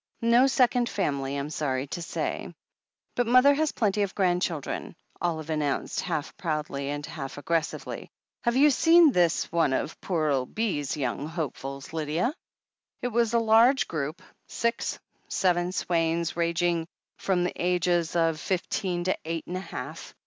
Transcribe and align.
No 0.23 0.47
second 0.47 0.89
family, 0.89 1.35
I'm 1.37 1.51
sorry 1.51 1.85
to 1.85 2.01
say.*' 2.01 2.51
"But 3.13 3.27
mother 3.27 3.53
has 3.53 3.71
plenty 3.71 4.01
of 4.01 4.15
grandchildren," 4.15 4.95
Olive 5.21 5.51
announced, 5.51 5.99
half 6.01 6.35
proudly 6.37 6.89
and 6.89 7.05
half 7.05 7.37
aggressively. 7.37 8.09
"Have 8.41 8.55
you 8.55 8.71
seen 8.71 9.11
this 9.11 9.51
one 9.51 9.73
of 9.73 10.01
pore 10.01 10.31
ole 10.31 10.47
Bee's 10.47 10.97
young 10.97 11.27
hopefuls, 11.27 11.93
Lydia?" 11.93 12.33
It 13.03 13.09
was 13.09 13.35
a 13.35 13.39
large 13.39 13.87
group. 13.87 14.23
Six— 14.47 14.97
seven, 15.27 15.71
Swaines, 15.71 16.35
rang 16.35 16.55
ing 16.63 16.87
from 17.19 17.43
the 17.43 17.53
ages 17.55 18.15
of 18.15 18.39
fifteen 18.39 19.03
to 19.03 19.15
eight 19.23 19.45
and 19.45 19.55
a 19.57 19.59
half. 19.59 20.15